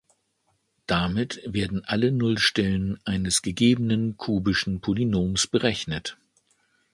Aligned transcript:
Damit 0.87 1.43
werden 1.45 1.83
alle 1.85 2.11
Nullstellen 2.11 2.99
eines 3.05 3.43
gegebenen 3.43 4.17
kubischen 4.17 4.81
Polynoms 4.81 5.45
berechnet. 5.45 6.17